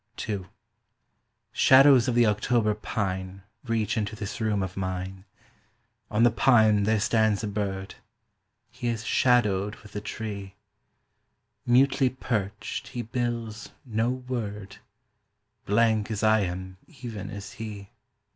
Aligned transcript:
II 0.27 0.45
Shadows 1.51 2.07
of 2.07 2.15
the 2.15 2.25
October 2.25 2.73
pine 2.73 3.43
Reach 3.65 3.97
into 3.97 4.15
this 4.15 4.41
room 4.41 4.63
of 4.63 4.75
mine: 4.75 5.25
On 6.09 6.23
the 6.23 6.31
pine 6.31 6.85
there 6.85 6.99
stands 6.99 7.43
a 7.43 7.47
bird; 7.47 7.93
He 8.71 8.87
is 8.87 9.05
shadowed 9.05 9.75
with 9.83 9.91
the 9.91 10.01
tree. 10.01 10.55
Mutely 11.67 12.09
perched 12.09 12.87
he 12.87 13.03
bills 13.03 13.69
no 13.85 14.09
word; 14.09 14.77
Blank 15.67 16.09
as 16.09 16.23
I 16.23 16.39
am 16.39 16.77
even 16.87 17.29
is 17.29 17.51
he. 17.51 17.91